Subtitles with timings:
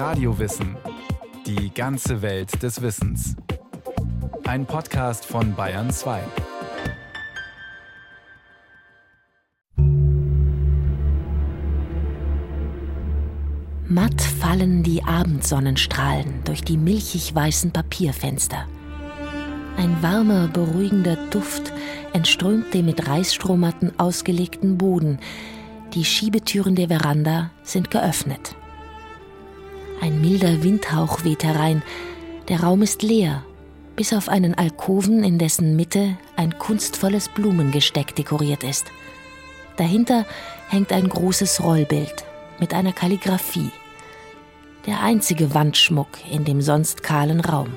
[0.00, 0.78] Radiowissen.
[1.44, 3.36] Die ganze Welt des Wissens.
[4.46, 6.22] Ein Podcast von Bayern 2.
[13.88, 18.64] Matt fallen die Abendsonnenstrahlen durch die milchig weißen Papierfenster.
[19.76, 21.74] Ein warmer, beruhigender Duft
[22.14, 25.18] entströmt dem mit Reisstrohmatten ausgelegten Boden.
[25.92, 28.56] Die Schiebetüren der Veranda sind geöffnet.
[30.00, 31.82] Ein milder Windhauch weht herein.
[32.48, 33.44] Der Raum ist leer,
[33.96, 38.86] bis auf einen Alkoven, in dessen Mitte ein kunstvolles Blumengesteck dekoriert ist.
[39.76, 40.24] Dahinter
[40.68, 42.24] hängt ein großes Rollbild
[42.58, 43.70] mit einer Kalligraphie.
[44.86, 47.74] Der einzige Wandschmuck in dem sonst kahlen Raum.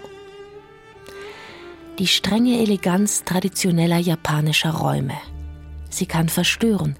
[1.99, 5.18] Die strenge Eleganz traditioneller japanischer Räume.
[5.90, 6.96] Sie kann verstören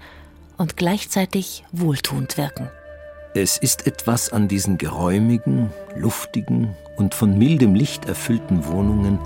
[0.56, 2.68] und gleichzeitig wohltuend wirken.
[3.36, 9.18] Es ist etwas an diesen geräumigen, luftigen und von mildem Licht erfüllten Wohnungen,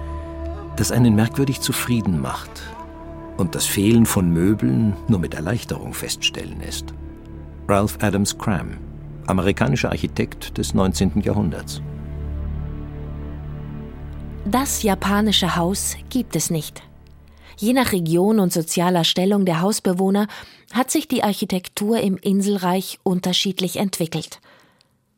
[0.76, 2.50] das einen merkwürdig zufrieden macht
[3.36, 6.94] und das Fehlen von Möbeln nur mit Erleichterung feststellen lässt.
[7.68, 8.78] Ralph Adams Cram,
[9.26, 11.20] amerikanischer Architekt des 19.
[11.20, 11.82] Jahrhunderts.
[14.46, 16.82] Das japanische Haus gibt es nicht.
[17.58, 20.28] Je nach Region und sozialer Stellung der Hausbewohner
[20.72, 24.40] hat sich die Architektur im Inselreich unterschiedlich entwickelt.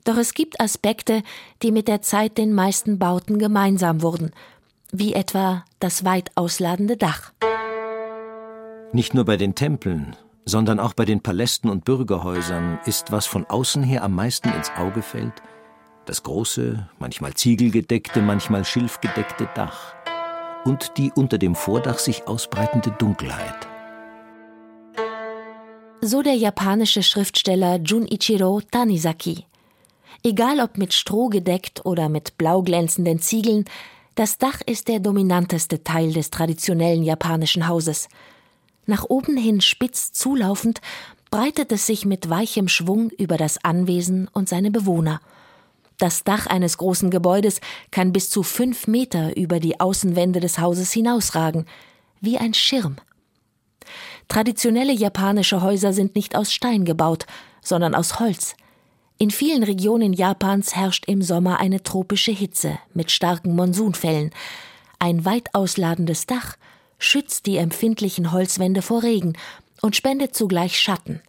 [0.05, 1.23] Doch es gibt Aspekte,
[1.63, 4.31] die mit der Zeit den meisten Bauten gemeinsam wurden,
[4.91, 7.33] wie etwa das weit ausladende Dach.
[8.93, 13.45] Nicht nur bei den Tempeln, sondern auch bei den Palästen und Bürgerhäusern ist, was von
[13.45, 15.35] außen her am meisten ins Auge fällt,
[16.07, 20.00] das große, manchmal ziegelgedeckte, manchmal schilfgedeckte Dach
[20.65, 23.69] und die unter dem Vordach sich ausbreitende Dunkelheit.
[26.01, 29.45] So der japanische Schriftsteller Junichiro Tanizaki.
[30.23, 33.65] Egal ob mit Stroh gedeckt oder mit blau glänzenden Ziegeln,
[34.15, 38.09] das Dach ist der dominanteste Teil des traditionellen japanischen Hauses.
[38.87, 40.81] Nach oben hin spitz zulaufend
[41.31, 45.21] breitet es sich mit weichem Schwung über das Anwesen und seine Bewohner–
[46.01, 50.93] das Dach eines großen Gebäudes kann bis zu fünf Meter über die Außenwände des Hauses
[50.93, 51.67] hinausragen,
[52.21, 52.97] wie ein Schirm.
[54.29, 57.27] Traditionelle japanische Häuser sind nicht aus Stein gebaut,
[57.63, 58.55] sondern aus Holz.
[59.19, 64.31] In vielen Regionen Japans herrscht im Sommer eine tropische Hitze mit starken Monsunfällen.
[64.99, 66.57] Ein weit ausladendes Dach
[66.99, 69.35] schützt die empfindlichen Holzwände vor Regen
[69.83, 71.21] und spendet zugleich Schatten.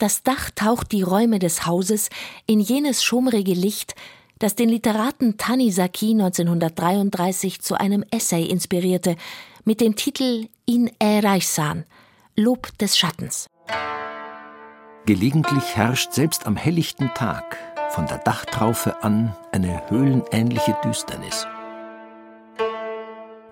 [0.00, 2.08] Das Dach taucht die Räume des Hauses
[2.46, 3.94] in jenes schummrige Licht,
[4.38, 9.16] das den Literaten Tanizaki 1933 zu einem Essay inspirierte,
[9.66, 11.84] mit dem Titel In Eraisan,
[12.34, 13.50] Lob des Schattens.
[15.04, 17.58] Gelegentlich herrscht selbst am helllichten Tag
[17.90, 21.46] von der Dachtraufe an eine höhlenähnliche Düsternis.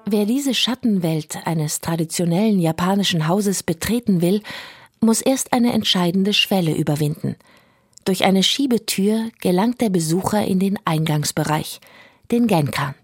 [0.07, 4.41] Wer diese Schattenwelt eines traditionellen japanischen Hauses betreten will,
[5.01, 7.37] muss erst eine entscheidende Schwelle überwinden.
[8.05, 11.81] Durch eine Schiebetür gelangt der Besucher in den Eingangsbereich,
[12.31, 12.95] den Genkan.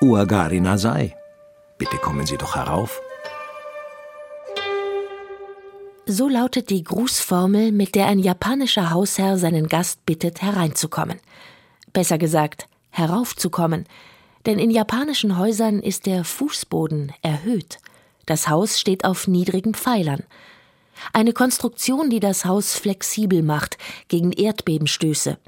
[0.00, 1.14] Uagari Nasai,
[1.78, 3.00] bitte kommen Sie doch herauf.
[6.06, 11.20] So lautet die Grußformel, mit der ein japanischer Hausherr seinen Gast bittet, hereinzukommen.
[11.92, 13.84] Besser gesagt, heraufzukommen,
[14.46, 17.78] denn in japanischen Häusern ist der Fußboden erhöht.
[18.26, 20.24] Das Haus steht auf niedrigen Pfeilern.
[21.12, 25.38] Eine Konstruktion, die das Haus flexibel macht gegen Erdbebenstöße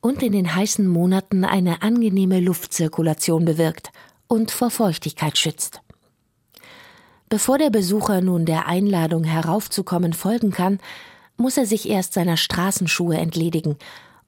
[0.00, 3.90] und in den heißen Monaten eine angenehme Luftzirkulation bewirkt
[4.28, 5.80] und vor Feuchtigkeit schützt.
[7.28, 10.78] Bevor der Besucher nun der Einladung heraufzukommen folgen kann,
[11.36, 13.76] muss er sich erst seiner Straßenschuhe entledigen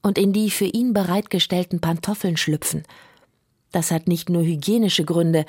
[0.01, 2.83] und in die für ihn bereitgestellten Pantoffeln schlüpfen–
[3.71, 5.45] das hat nicht nur hygienische Gründe.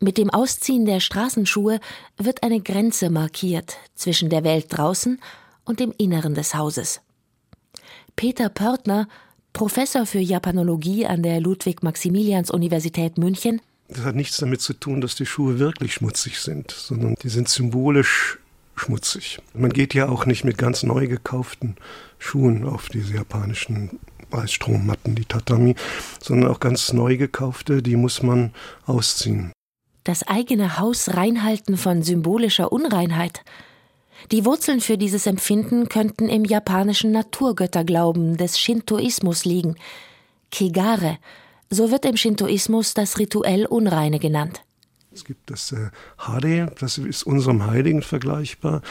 [0.00, 1.80] Mit dem Ausziehen der Straßenschuhe
[2.16, 5.20] wird eine Grenze markiert zwischen der Welt draußen
[5.64, 7.00] und dem Inneren des Hauses.
[8.16, 9.08] Peter Pörtner,
[9.52, 15.26] Professor für Japanologie an der Ludwig-Maximilians-Universität München, das hat nichts damit zu tun, dass die
[15.26, 18.38] Schuhe wirklich schmutzig sind, sondern die sind symbolisch
[18.74, 19.38] schmutzig.
[19.54, 21.76] Man geht ja auch nicht mit ganz neu gekauften
[22.18, 24.00] Schuhen auf diese japanischen
[24.32, 25.74] Weißstrommatten, die Tatami,
[26.20, 28.52] sondern auch ganz neu gekaufte, die muss man
[28.86, 29.52] ausziehen.
[30.04, 33.44] Das eigene Haus reinhalten von symbolischer Unreinheit.
[34.30, 39.76] Die Wurzeln für dieses Empfinden könnten im japanischen Naturgötterglauben des Shintoismus liegen.
[40.50, 41.18] Kegare,
[41.70, 44.62] so wird im Shintoismus das rituell Unreine genannt.
[45.12, 48.82] Es gibt das äh, Hare, das ist unserem Heiligen vergleichbar.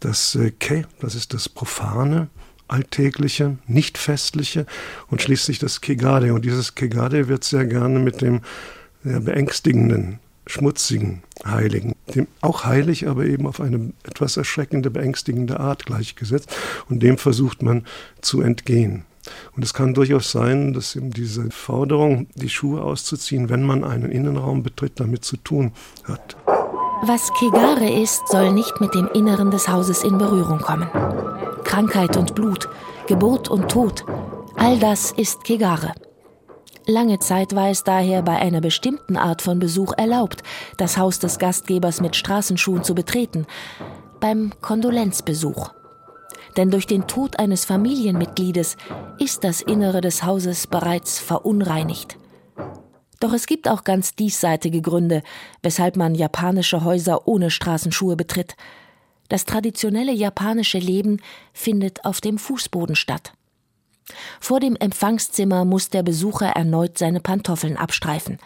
[0.00, 2.28] das äh, Ke, das ist das Profane,
[2.68, 4.66] Alltägliche, Nicht-Festliche
[5.08, 6.32] und schließlich das Kegade.
[6.34, 8.40] Und dieses Kegade wird sehr gerne mit dem
[9.04, 15.86] sehr beängstigenden, schmutzigen Heiligen, dem auch heilig, aber eben auf eine etwas erschreckende, beängstigende Art
[15.86, 16.54] gleichgesetzt.
[16.88, 17.84] Und dem versucht man
[18.20, 19.04] zu entgehen.
[19.54, 24.10] Und es kann durchaus sein, dass eben diese Forderung, die Schuhe auszuziehen, wenn man einen
[24.10, 25.72] Innenraum betritt, damit zu tun
[26.04, 26.36] hat.
[27.02, 30.90] Was Kegare ist, soll nicht mit dem Inneren des Hauses in Berührung kommen.
[31.62, 32.68] Krankheit und Blut,
[33.06, 34.04] Geburt und Tod,
[34.56, 35.92] all das ist Kegare.
[36.86, 40.42] Lange Zeit war es daher bei einer bestimmten Art von Besuch erlaubt,
[40.76, 43.46] das Haus des Gastgebers mit Straßenschuhen zu betreten,
[44.18, 45.70] beim Kondolenzbesuch.
[46.56, 48.76] Denn durch den Tod eines Familienmitgliedes
[49.18, 52.16] ist das Innere des Hauses bereits verunreinigt.
[53.20, 55.22] Doch es gibt auch ganz diesseitige Gründe,
[55.62, 58.56] weshalb man japanische Häuser ohne Straßenschuhe betritt.
[59.28, 61.20] Das traditionelle japanische Leben
[61.52, 63.32] findet auf dem Fußboden statt.
[64.40, 68.38] Vor dem Empfangszimmer muss der Besucher erneut seine Pantoffeln abstreifen.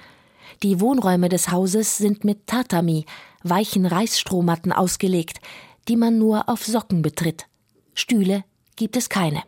[0.62, 3.06] Die Wohnräume des Hauses sind mit Tatami,
[3.42, 5.40] weichen Reisstrohmatten ausgelegt,
[5.88, 7.46] die man nur auf Socken betritt.
[7.94, 8.44] Stühle
[8.76, 9.42] gibt es keine.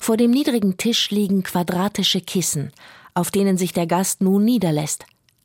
[0.00, 2.72] Vor dem niedrigen Tisch liegen quadratische Kissen,
[3.18, 5.04] auf denen sich der Gast nun niederlässt,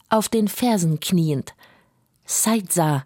[0.10, 1.56] auf den Fersen kniend.
[2.24, 3.04] Saitsa,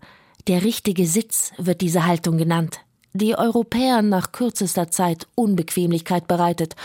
[0.47, 2.81] der richtige Sitz, wird diese Haltung genannt,
[3.13, 6.75] die Europäern nach kürzester Zeit Unbequemlichkeit bereitet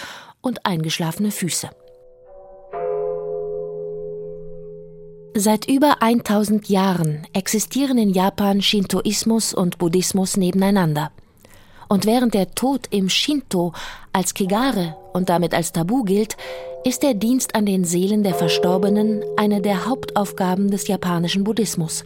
[0.41, 1.71] und eingeschlafene Füße.
[5.35, 11.11] Seit über 1000 Jahren existieren in Japan Shintoismus und Buddhismus nebeneinander.
[11.89, 13.73] Und während der Tod im Shinto
[14.13, 16.37] als Kegare und damit als Tabu gilt,
[16.85, 22.05] ist der Dienst an den Seelen der Verstorbenen eine der Hauptaufgaben des japanischen Buddhismus.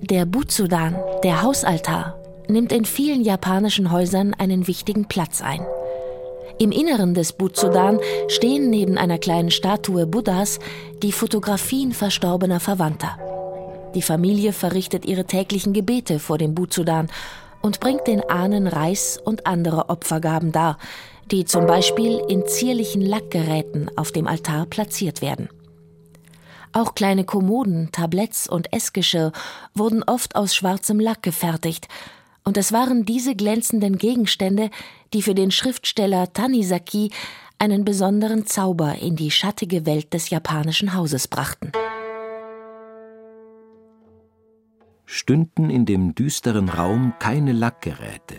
[0.00, 2.18] Der Butsudan, der Hausaltar,
[2.48, 5.60] nimmt in vielen japanischen Häusern einen wichtigen Platz ein.
[6.58, 7.98] Im Inneren des Butsudan
[8.28, 10.58] stehen neben einer kleinen Statue Buddhas
[11.02, 13.18] die Fotografien verstorbener Verwandter.
[13.94, 17.08] Die Familie verrichtet ihre täglichen Gebete vor dem Butsudan
[17.60, 20.78] und bringt den Ahnen Reis und andere Opfergaben dar,
[21.30, 25.48] die zum Beispiel in zierlichen Lackgeräten auf dem Altar platziert werden.
[26.72, 29.32] Auch kleine Kommoden, Tabletts und Essgeschirr
[29.74, 31.88] wurden oft aus schwarzem Lack gefertigt,
[32.42, 34.70] und es waren diese glänzenden Gegenstände,
[35.12, 37.10] die für den Schriftsteller Tanizaki
[37.58, 41.70] einen besonderen Zauber in die schattige Welt des japanischen Hauses brachten.
[45.04, 48.36] Stünden in dem düsteren Raum keine Lackgeräte,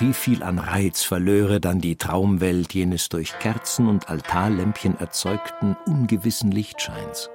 [0.00, 6.50] wie viel an Reiz verlöre dann die Traumwelt jenes durch Kerzen und Altarlämpchen erzeugten ungewissen
[6.50, 7.30] Lichtscheins.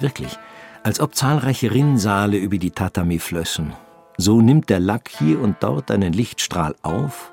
[0.00, 0.38] Wirklich,
[0.82, 3.72] als ob zahlreiche Rinnsale über die Tatami flössen.
[4.16, 7.32] So nimmt der Lack hier und dort einen Lichtstrahl auf,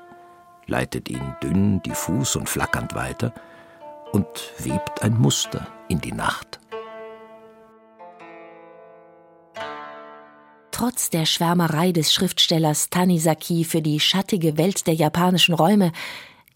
[0.66, 3.32] leitet ihn dünn, diffus und flackernd weiter
[4.12, 4.26] und
[4.58, 6.60] webt ein Muster in die Nacht.
[10.80, 15.92] Trotz der Schwärmerei des Schriftstellers Tanizaki für die schattige Welt der japanischen Räume,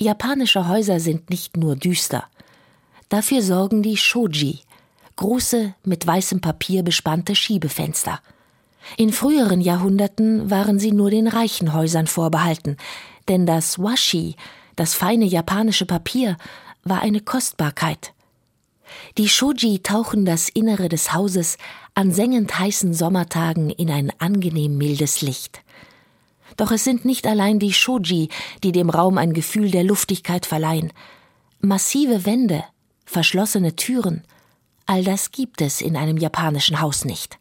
[0.01, 2.25] japanische Häuser sind nicht nur düster.
[3.11, 4.61] Dafür sorgen die Shoji,
[5.17, 8.21] große, mit weißem Papier bespannte Schiebefenster.
[8.97, 12.79] In früheren Jahrhunderten waren sie nur den reichen Häusern vorbehalten,
[13.29, 14.37] denn das Washi,
[14.75, 16.39] das feine japanische Papier,
[16.83, 18.14] war eine Kostbarkeit.
[19.19, 21.59] Die Shoji tauchen das Innere des Hauses
[21.95, 25.63] an sengend heißen Sommertagen in ein angenehm mildes Licht.
[26.57, 28.29] Doch es sind nicht allein die Shoji,
[28.63, 30.93] die dem Raum ein Gefühl der Luftigkeit verleihen.
[31.61, 32.65] Massive Wände,
[33.05, 34.23] verschlossene Türen,
[34.87, 37.39] all das gibt es in einem japanischen Haus nicht.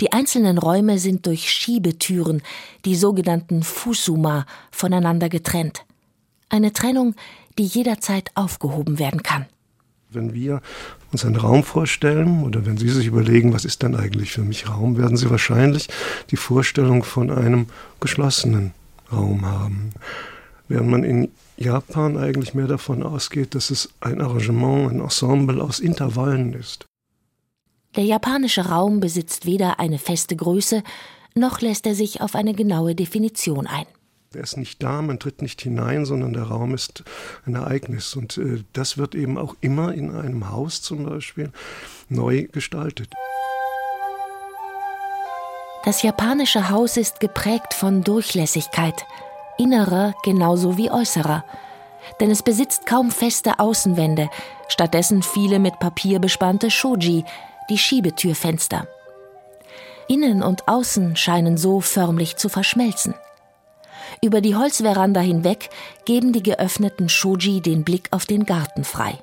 [0.00, 2.42] Die einzelnen Räume sind durch Schiebetüren,
[2.84, 5.84] die sogenannten Fusuma, voneinander getrennt.
[6.48, 7.14] Eine Trennung,
[7.58, 9.46] die jederzeit aufgehoben werden kann.
[10.14, 10.60] Wenn wir
[11.12, 14.68] uns einen Raum vorstellen oder wenn Sie sich überlegen, was ist denn eigentlich für mich
[14.68, 15.88] Raum, werden Sie wahrscheinlich
[16.30, 17.66] die Vorstellung von einem
[18.00, 18.72] geschlossenen
[19.12, 19.92] Raum haben.
[20.68, 25.80] Während man in Japan eigentlich mehr davon ausgeht, dass es ein Arrangement, ein Ensemble aus
[25.80, 26.86] Intervallen ist.
[27.96, 30.82] Der japanische Raum besitzt weder eine feste Größe,
[31.36, 33.86] noch lässt er sich auf eine genaue Definition ein.
[34.34, 37.04] Er ist nicht da, man tritt nicht hinein, sondern der Raum ist
[37.46, 38.14] ein Ereignis.
[38.16, 41.50] Und äh, das wird eben auch immer in einem Haus zum Beispiel
[42.08, 43.14] neu gestaltet.
[45.84, 49.04] Das japanische Haus ist geprägt von Durchlässigkeit,
[49.58, 51.44] innerer genauso wie äußerer.
[52.20, 54.30] Denn es besitzt kaum feste Außenwände,
[54.68, 57.24] stattdessen viele mit Papier bespannte Shoji,
[57.68, 58.86] die Schiebetürfenster.
[60.08, 63.14] Innen und Außen scheinen so förmlich zu verschmelzen.
[64.22, 65.70] Über die Holzveranda hinweg
[66.04, 69.18] geben die geöffneten Shoji den Blick auf den Garten frei.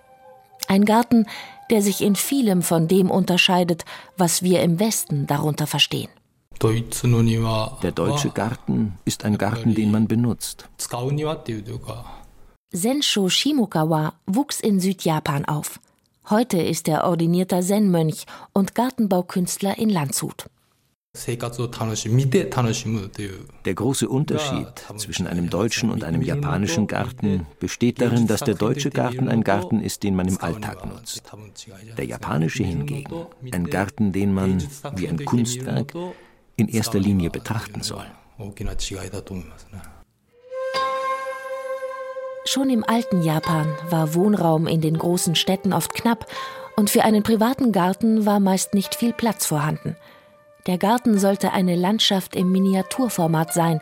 [0.68, 1.26] Ein Garten,
[1.70, 3.86] der sich in vielem von dem unterscheidet,
[4.18, 6.10] was wir im Westen darunter verstehen.
[6.62, 10.70] Der deutsche Garten ist ein Garten, den man benutzt.
[12.74, 15.80] Sensho Shimokawa wuchs in Südjapan auf.
[16.30, 20.46] Heute ist er ordinierter Zen-Mönch und Gartenbaukünstler in Landshut.
[23.66, 28.92] Der große Unterschied zwischen einem deutschen und einem japanischen Garten besteht darin, dass der deutsche
[28.92, 31.24] Garten ein Garten ist, den man im Alltag nutzt.
[31.98, 34.64] Der japanische hingegen ein Garten, den man
[34.96, 35.94] wie ein Kunstwerk
[36.56, 38.06] in erster Linie betrachten soll.
[42.46, 46.26] Schon im alten Japan war Wohnraum in den großen Städten oft knapp
[46.78, 49.98] und für einen privaten Garten war meist nicht viel Platz vorhanden.
[50.68, 53.82] Der Garten sollte eine Landschaft im Miniaturformat sein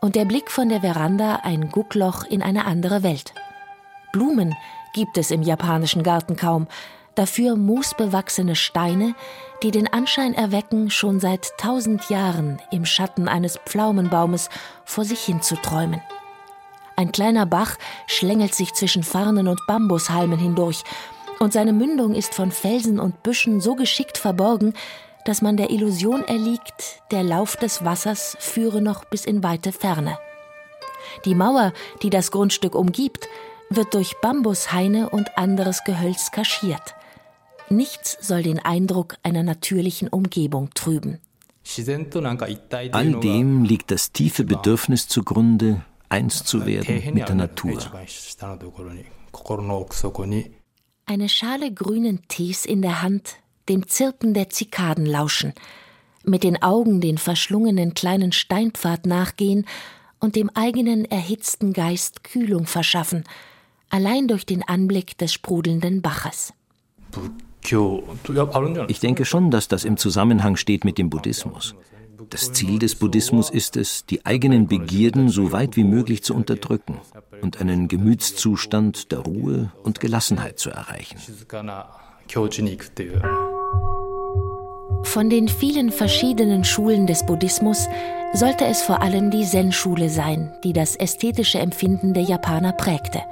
[0.00, 3.34] und der Blick von der Veranda ein Guckloch in eine andere Welt.
[4.12, 4.54] Blumen
[4.94, 6.66] gibt es im japanischen Garten kaum,
[7.14, 9.14] dafür moosbewachsene Steine,
[9.62, 14.48] die den Anschein erwecken, schon seit tausend Jahren im Schatten eines Pflaumenbaumes
[14.84, 16.00] vor sich hin zu träumen.
[16.96, 17.76] Ein kleiner Bach
[18.06, 20.84] schlängelt sich zwischen Farnen und Bambushalmen hindurch,
[21.40, 24.72] und seine Mündung ist von Felsen und Büschen so geschickt verborgen,
[25.24, 30.18] dass man der Illusion erliegt, der Lauf des Wassers führe noch bis in weite Ferne.
[31.24, 33.28] Die Mauer, die das Grundstück umgibt,
[33.70, 36.94] wird durch Bambushaine und anderes Gehölz kaschiert.
[37.70, 41.18] Nichts soll den Eindruck einer natürlichen Umgebung trüben.
[42.92, 47.80] All dem liegt das tiefe Bedürfnis zugrunde, eins zu werden mit der Natur.
[51.06, 53.36] Eine Schale grünen Tees in der Hand,
[53.68, 55.52] dem Zirpen der Zikaden lauschen,
[56.24, 59.66] mit den Augen den verschlungenen kleinen Steinpfad nachgehen
[60.20, 63.24] und dem eigenen erhitzten Geist Kühlung verschaffen,
[63.90, 66.52] allein durch den Anblick des sprudelnden Baches.
[68.88, 71.74] Ich denke schon, dass das im Zusammenhang steht mit dem Buddhismus.
[72.30, 77.00] Das Ziel des Buddhismus ist es, die eigenen Begierden so weit wie möglich zu unterdrücken
[77.42, 81.18] und einen Gemütszustand der Ruhe und Gelassenheit zu erreichen.
[85.04, 87.88] Von den vielen verschiedenen Schulen des Buddhismus
[88.32, 93.22] sollte es vor allem die Zen-Schule sein, die das ästhetische Empfinden der Japaner prägte.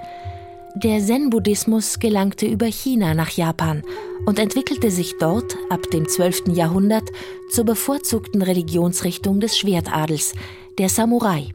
[0.76, 3.83] Der Zen-Buddhismus gelangte über China nach Japan
[4.26, 6.55] und entwickelte sich dort ab dem 12.
[6.55, 7.09] Jahrhundert
[7.50, 10.35] zur bevorzugten Religionsrichtung des Schwertadels,
[10.79, 11.49] der Samurai.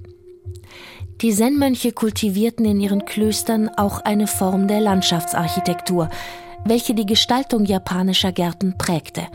[1.21, 6.09] Die Zen-Mönche kultivierten in ihren Klöstern auch eine Form der Landschaftsarchitektur,
[6.65, 9.27] welche die Gestaltung japanischer Gärten prägte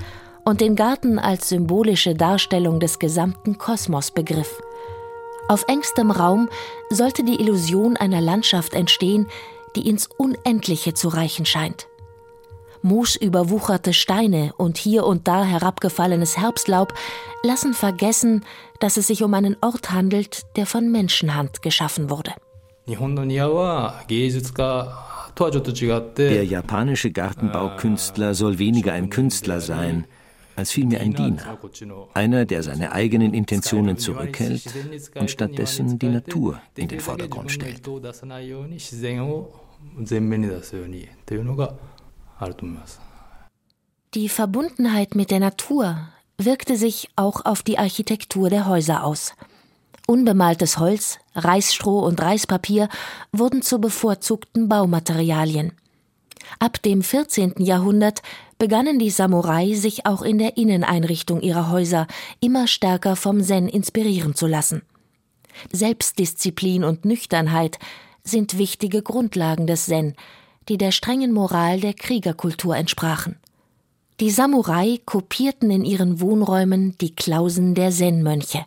[0.44, 4.60] und den Garten als symbolische Darstellung des gesamten Kosmos begriff.
[5.48, 6.48] Auf engstem Raum
[6.90, 9.28] sollte die Illusion einer Landschaft entstehen,
[9.76, 11.86] die ins Unendliche zu reichen scheint
[12.82, 16.92] moosüberwucherte Steine und hier und da herabgefallenes Herbstlaub
[17.42, 18.44] lassen vergessen,
[18.80, 22.32] dass es sich um einen Ort handelt, der von Menschenhand geschaffen wurde.
[26.30, 30.04] Der japanische Gartenbaukünstler soll weniger ein Künstler sein,
[30.56, 31.58] als vielmehr ein Diener.
[32.14, 34.64] Einer, der seine eigenen Intentionen zurückhält
[35.14, 37.82] und stattdessen die Natur in den Vordergrund stellt.
[44.14, 49.34] Die Verbundenheit mit der Natur wirkte sich auch auf die Architektur der Häuser aus.
[50.06, 52.88] Unbemaltes Holz, Reisstroh und Reispapier
[53.32, 55.72] wurden zu bevorzugten Baumaterialien.
[56.58, 57.54] Ab dem 14.
[57.58, 58.22] Jahrhundert
[58.62, 62.06] begannen die Samurai sich auch in der Inneneinrichtung ihrer Häuser
[62.38, 64.82] immer stärker vom Zen inspirieren zu lassen.
[65.72, 67.80] Selbstdisziplin und Nüchternheit
[68.22, 70.14] sind wichtige Grundlagen des Zen,
[70.68, 73.34] die der strengen Moral der Kriegerkultur entsprachen.
[74.20, 78.64] Die Samurai kopierten in ihren Wohnräumen die Klausen der Zen-Mönche.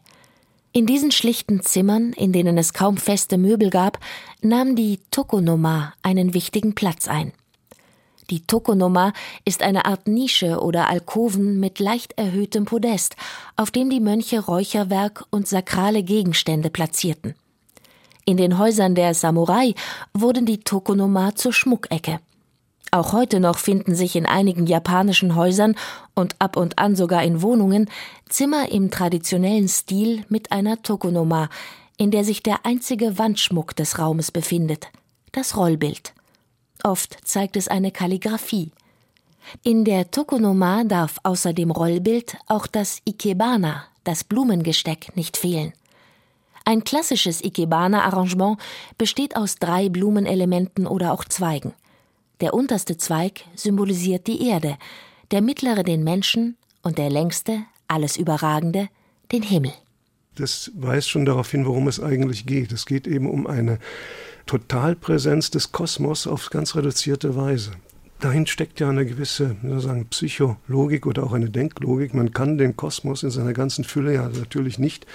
[0.74, 4.00] In diesen schlichten Zimmern, in denen es kaum feste Möbel gab,
[4.42, 7.32] nahm die Tokonoma einen wichtigen Platz ein.
[8.30, 9.14] Die Tokonoma
[9.46, 13.16] ist eine Art Nische oder Alkoven mit leicht erhöhtem Podest,
[13.56, 17.36] auf dem die Mönche Räucherwerk und sakrale Gegenstände platzierten.
[18.26, 19.76] In den Häusern der Samurai
[20.14, 22.20] wurden die Tokonoma zur Schmuckecke.
[22.90, 25.76] Auch heute noch finden sich in einigen japanischen Häusern
[26.16, 27.90] und ab und an sogar in Wohnungen
[28.28, 31.50] Zimmer im traditionellen Stil mit einer Tokonoma,
[31.98, 34.88] in der sich der einzige Wandschmuck des Raumes befindet,
[35.32, 36.15] das Rollbild.
[36.86, 38.70] Oft zeigt es eine Kalligraphie.
[39.64, 45.74] In der Tokonoma darf außer dem Rollbild auch das Ikebana, das Blumengesteck, nicht fehlen.
[46.64, 48.60] Ein klassisches Ikebana-Arrangement
[49.00, 51.74] besteht aus drei Blumenelementen oder auch Zweigen.
[52.40, 54.78] Der unterste Zweig symbolisiert die Erde,
[55.32, 58.90] der mittlere den Menschen und der längste, alles überragende,
[59.32, 59.74] den Himmel.
[60.36, 62.72] Das weist schon darauf hin, worum es eigentlich geht.
[62.72, 63.80] Es geht eben um eine
[64.46, 67.72] Totalpräsenz des Kosmos auf ganz reduzierte Weise.
[68.20, 72.14] Dahin steckt ja eine gewisse sagen, Psychologik oder auch eine Denklogik.
[72.14, 75.06] Man kann den Kosmos in seiner ganzen Fülle ja natürlich nicht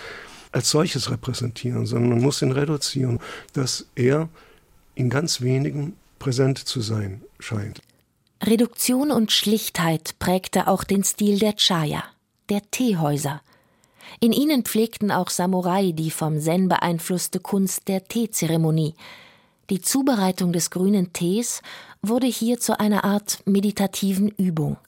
[0.53, 3.21] als solches repräsentieren, sondern man muss ihn reduzieren,
[3.53, 4.29] dass er
[4.95, 7.81] in ganz wenigen präsent zu sein scheint.
[8.43, 12.05] Reduktion und Schlichtheit prägte auch den Stil der Chaya,
[12.49, 13.43] der Teehäuser.
[14.19, 18.95] In ihnen pflegten auch Samurai die vom Zen beeinflusste Kunst der Teezeremonie.
[19.71, 21.63] Die Zubereitung des grünen Tees
[22.03, 24.79] wurde hier zu einer Art meditativen Übung.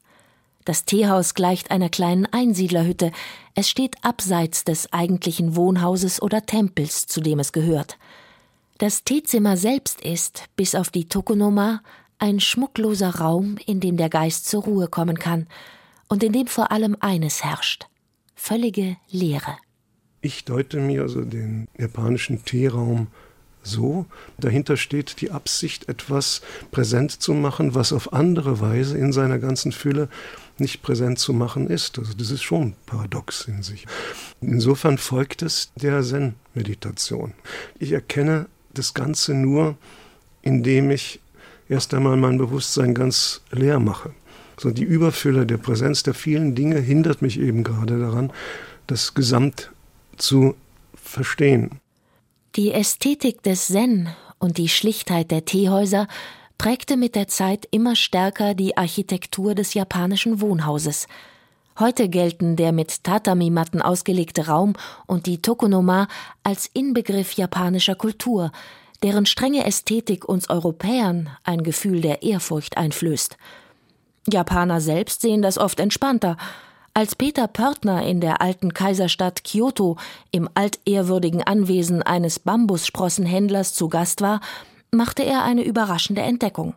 [0.64, 3.12] Das Teehaus gleicht einer kleinen Einsiedlerhütte.
[3.54, 7.98] Es steht abseits des eigentlichen Wohnhauses oder Tempels, zu dem es gehört.
[8.78, 11.82] Das Teezimmer selbst ist, bis auf die Tokonoma,
[12.18, 15.46] ein schmuckloser Raum, in dem der Geist zur Ruhe kommen kann
[16.08, 17.86] und in dem vor allem eines herrscht
[18.42, 19.56] völlige Leere.
[20.20, 23.06] Ich deute mir also den japanischen Teeraum
[23.62, 24.06] so,
[24.38, 29.70] dahinter steht die Absicht, etwas präsent zu machen, was auf andere Weise in seiner ganzen
[29.70, 30.08] Fülle
[30.58, 32.00] nicht präsent zu machen ist.
[32.00, 33.86] Also das ist schon paradox in sich.
[34.40, 37.34] Insofern folgt es der Zen-Meditation.
[37.78, 39.76] Ich erkenne das Ganze nur,
[40.42, 41.20] indem ich
[41.68, 44.12] erst einmal mein Bewusstsein ganz leer mache.
[44.58, 48.32] So die Überfülle der Präsenz der vielen Dinge hindert mich eben gerade daran,
[48.86, 49.70] das Gesamt
[50.16, 50.54] zu
[50.94, 51.80] verstehen.
[52.56, 56.06] Die Ästhetik des Zen und die Schlichtheit der Teehäuser
[56.58, 61.08] prägte mit der Zeit immer stärker die Architektur des japanischen Wohnhauses.
[61.78, 64.74] Heute gelten der mit Tatami-Matten ausgelegte Raum
[65.06, 66.06] und die Tokonoma
[66.44, 68.52] als Inbegriff japanischer Kultur,
[69.02, 73.36] deren strenge Ästhetik uns Europäern ein Gefühl der Ehrfurcht einflößt.
[74.30, 76.36] Japaner selbst sehen das oft entspannter.
[76.94, 79.96] Als Peter Pörtner in der alten Kaiserstadt Kyoto
[80.30, 84.40] im altehrwürdigen Anwesen eines Bambussprossenhändlers zu Gast war,
[84.90, 86.74] machte er eine überraschende Entdeckung.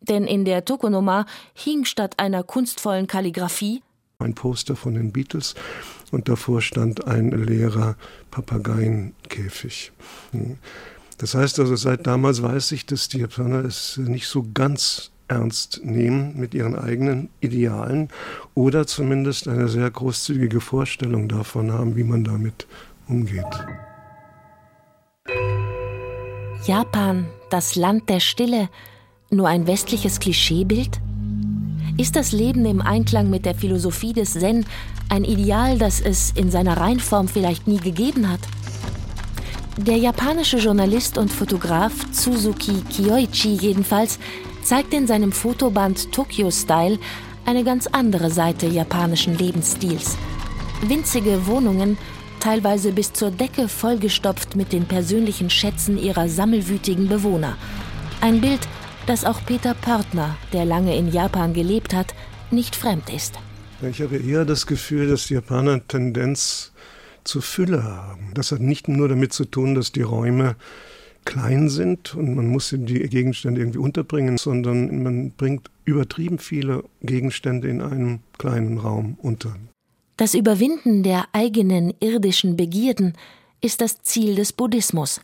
[0.00, 3.82] Denn in der Tokonoma hing statt einer kunstvollen Kalligraphie
[4.20, 5.54] ein Poster von den Beatles
[6.10, 7.96] und davor stand ein leerer
[8.30, 9.92] Papageienkäfig.
[11.18, 15.80] Das heißt also, seit damals weiß ich, dass die Japaner es nicht so ganz ernst
[15.84, 18.08] nehmen mit ihren eigenen Idealen
[18.54, 22.66] oder zumindest eine sehr großzügige Vorstellung davon haben, wie man damit
[23.08, 23.44] umgeht.
[26.66, 28.68] Japan, das Land der Stille,
[29.30, 31.00] nur ein westliches Klischeebild?
[31.96, 34.66] Ist das Leben im Einklang mit der Philosophie des Zen
[35.08, 38.40] ein Ideal, das es in seiner Reinform vielleicht nie gegeben hat?
[39.76, 44.18] Der japanische Journalist und Fotograf Tsuzuki Kiyoichi jedenfalls
[44.62, 46.98] zeigt in seinem Fotoband Tokyo Style
[47.46, 50.16] eine ganz andere Seite japanischen Lebensstils.
[50.82, 51.98] Winzige Wohnungen,
[52.40, 57.56] teilweise bis zur Decke vollgestopft mit den persönlichen Schätzen ihrer sammelwütigen Bewohner.
[58.20, 58.60] Ein Bild,
[59.06, 62.14] das auch Peter Pörtner, der lange in Japan gelebt hat,
[62.50, 63.34] nicht fremd ist.
[63.82, 66.72] Ich habe eher das Gefühl, dass die Japaner Tendenz
[67.24, 68.32] zur Fülle haben.
[68.34, 70.56] Das hat nicht nur damit zu tun, dass die Räume
[71.30, 77.68] klein sind und man muss die Gegenstände irgendwie unterbringen, sondern man bringt übertrieben viele Gegenstände
[77.68, 79.54] in einem kleinen Raum unter.
[80.16, 83.14] Das Überwinden der eigenen irdischen Begierden
[83.60, 85.20] ist das Ziel des Buddhismus.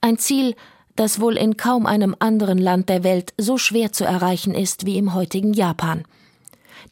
[0.00, 0.54] Ein Ziel,
[0.94, 4.96] das wohl in kaum einem anderen Land der Welt so schwer zu erreichen ist wie
[4.96, 6.04] im heutigen Japan.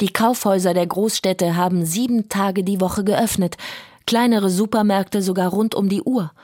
[0.00, 3.56] Die Kaufhäuser der Großstädte haben sieben Tage die Woche geöffnet,
[4.06, 6.32] kleinere Supermärkte sogar rund um die Uhr–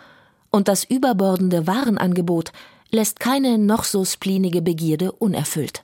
[0.57, 2.51] und das überbordende Warenangebot
[2.91, 5.83] lässt keine noch so splinige Begierde unerfüllt.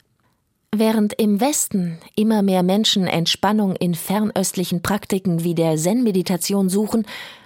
[0.74, 7.04] Während im Westen immer mehr Menschen Entspannung in fernöstlichen Praktiken wie der Zen-Meditation suchen,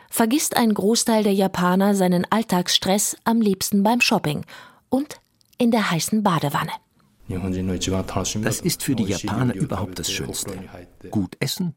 [0.09, 4.45] vergisst ein Großteil der Japaner seinen Alltagsstress am liebsten beim Shopping
[4.89, 5.21] und
[5.59, 6.71] in der heißen Badewanne.
[8.43, 10.53] Das ist für die Japaner überhaupt das Schönste.
[11.11, 11.75] Gut essen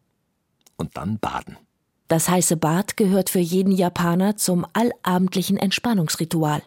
[0.77, 1.57] und dann baden.
[2.09, 6.61] Das heiße Bad gehört für jeden Japaner zum allabendlichen Entspannungsritual.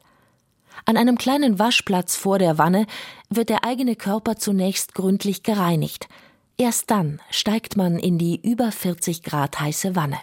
[0.87, 2.87] An einem kleinen Waschplatz vor der Wanne
[3.29, 6.09] wird der eigene Körper zunächst gründlich gereinigt.
[6.57, 10.19] Erst dann steigt man in die über 40 Grad heiße Wanne.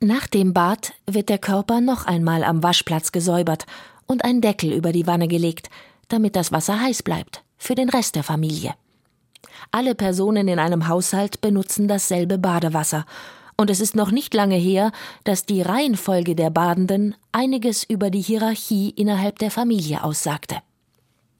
[0.00, 3.66] Nach dem Bad wird der Körper noch einmal am Waschplatz gesäubert
[4.06, 5.68] und ein Deckel über die Wanne gelegt,
[6.08, 8.74] damit das Wasser heiß bleibt, für den Rest der Familie.
[9.72, 13.04] Alle Personen in einem Haushalt benutzen dasselbe Badewasser.
[13.56, 14.92] Und es ist noch nicht lange her,
[15.24, 20.56] dass die Reihenfolge der Badenden einiges über die Hierarchie innerhalb der Familie aussagte.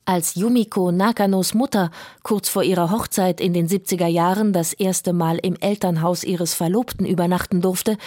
[0.06, 1.90] Als Yumiko Nakanos Mutter
[2.22, 7.04] kurz vor ihrer Hochzeit in den 70er Jahren das erste Mal im Elternhaus ihres Verlobten
[7.04, 7.98] übernachten durfte,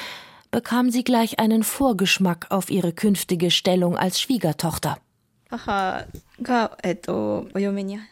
[0.49, 4.97] bekam sie gleich einen Vorgeschmack auf ihre künftige Stellung als Schwiegertochter.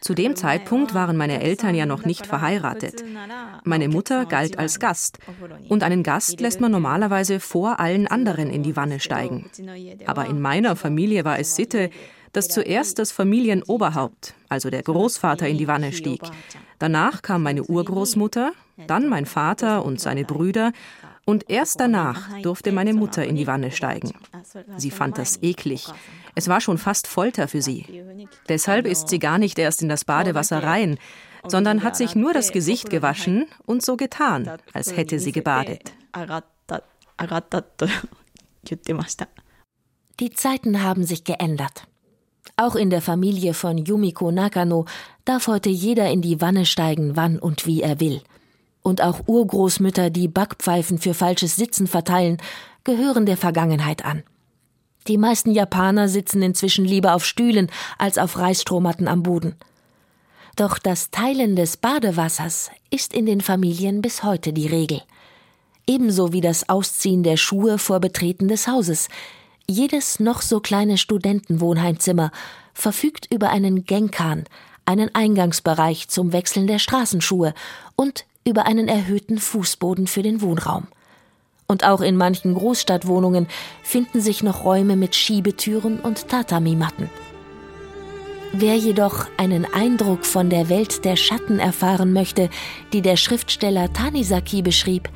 [0.00, 3.04] Zu dem Zeitpunkt waren meine Eltern ja noch nicht verheiratet.
[3.64, 5.18] Meine Mutter galt als Gast.
[5.68, 9.48] Und einen Gast lässt man normalerweise vor allen anderen in die Wanne steigen.
[10.06, 11.90] Aber in meiner Familie war es Sitte,
[12.32, 16.20] dass zuerst das Familienoberhaupt, also der Großvater, in die Wanne stieg.
[16.78, 18.52] Danach kam meine Urgroßmutter,
[18.86, 20.72] dann mein Vater und seine Brüder
[21.28, 24.14] und erst danach durfte meine Mutter in die Wanne steigen.
[24.78, 25.86] Sie fand das eklig.
[26.34, 27.84] Es war schon fast Folter für sie.
[28.48, 30.96] Deshalb ist sie gar nicht erst in das Badewasser rein,
[31.46, 35.92] sondern hat sich nur das Gesicht gewaschen und so getan, als hätte sie gebadet.
[40.20, 41.86] Die Zeiten haben sich geändert.
[42.56, 44.86] Auch in der Familie von Yumiko Nakano
[45.26, 48.22] darf heute jeder in die Wanne steigen, wann und wie er will
[48.88, 52.38] und auch Urgroßmütter, die Backpfeifen für falsches Sitzen verteilen,
[52.84, 54.22] gehören der Vergangenheit an.
[55.06, 59.54] Die meisten Japaner sitzen inzwischen lieber auf Stühlen als auf Reisstrohmatten am Boden.
[60.56, 65.02] Doch das Teilen des Badewassers ist in den Familien bis heute die Regel.
[65.86, 69.08] Ebenso wie das Ausziehen der Schuhe vor Betreten des Hauses.
[69.66, 72.30] Jedes noch so kleine Studentenwohnheimzimmer
[72.74, 74.44] verfügt über einen Genkan,
[74.84, 77.54] einen Eingangsbereich zum Wechseln der Straßenschuhe
[77.96, 80.88] und über einen erhöhten Fußboden für den Wohnraum.
[81.66, 83.46] Und auch in manchen Großstadtwohnungen
[83.82, 87.10] finden sich noch Räume mit Schiebetüren und Tatami-Matten.
[88.52, 92.48] Wer jedoch einen Eindruck von der Welt der Schatten erfahren möchte,
[92.94, 95.10] die der Schriftsteller Tanizaki beschrieb,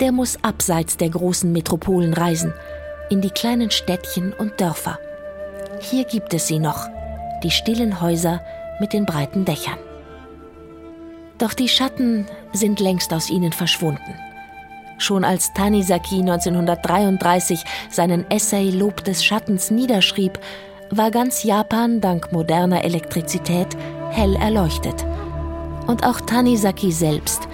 [0.00, 2.52] der muss abseits der großen Metropolen reisen,
[3.10, 4.98] in die kleinen Städtchen und Dörfer.
[5.80, 6.88] Hier gibt es sie noch,
[7.44, 8.40] die stillen Häuser
[8.80, 9.78] mit den breiten Dächern.
[11.38, 14.14] Doch die Schatten sind längst aus ihnen verschwunden.
[14.96, 20.38] Schon als Tanizaki 1933 seinen Essay Lob des Schattens niederschrieb,
[20.90, 23.76] war ganz Japan dank moderner Elektrizität
[24.10, 25.04] hell erleuchtet.
[25.86, 27.48] Und auch Tanizaki selbst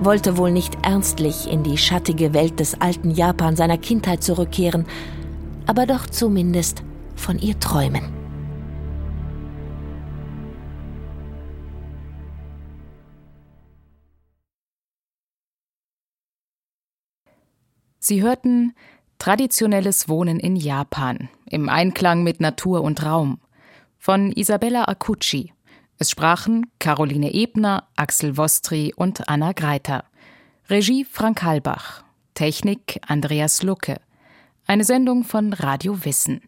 [0.00, 4.86] wollte wohl nicht ernstlich in die schattige Welt des alten Japan seiner Kindheit zurückkehren,
[5.66, 6.82] aber doch zumindest
[7.14, 8.15] von ihr träumen.
[18.06, 18.72] Sie hörten
[19.18, 23.40] Traditionelles Wohnen in Japan im Einklang mit Natur und Raum
[23.98, 25.52] von Isabella Acucci.
[25.98, 30.04] Es sprachen Caroline Ebner, Axel Wostri und Anna Greiter.
[30.70, 32.04] Regie Frank Halbach.
[32.34, 34.00] Technik Andreas Lucke.
[34.68, 36.42] Eine Sendung von Radio Wissen.